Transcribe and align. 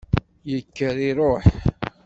Yekker 0.51 0.95
iruḥ. 1.09 1.45